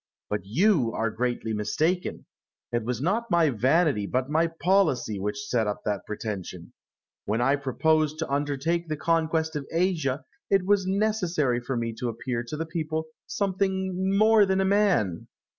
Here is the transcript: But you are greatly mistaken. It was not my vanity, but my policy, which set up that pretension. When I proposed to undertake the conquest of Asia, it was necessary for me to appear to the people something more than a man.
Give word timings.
But 0.31 0.41
you 0.45 0.91
are 0.95 1.11
greatly 1.11 1.53
mistaken. 1.53 2.25
It 2.71 2.83
was 2.83 2.99
not 3.03 3.29
my 3.29 3.51
vanity, 3.51 4.07
but 4.07 4.31
my 4.31 4.47
policy, 4.47 5.19
which 5.19 5.45
set 5.45 5.67
up 5.67 5.83
that 5.85 6.07
pretension. 6.07 6.73
When 7.25 7.39
I 7.39 7.55
proposed 7.55 8.17
to 8.17 8.27
undertake 8.31 8.87
the 8.87 8.97
conquest 8.97 9.55
of 9.55 9.67
Asia, 9.71 10.25
it 10.49 10.65
was 10.65 10.87
necessary 10.87 11.59
for 11.59 11.77
me 11.77 11.93
to 11.99 12.09
appear 12.09 12.41
to 12.45 12.57
the 12.57 12.65
people 12.65 13.09
something 13.27 14.17
more 14.17 14.43
than 14.47 14.59
a 14.59 14.65
man. 14.65 15.27